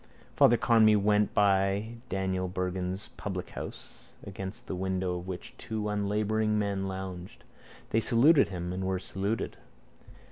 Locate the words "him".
8.47-8.73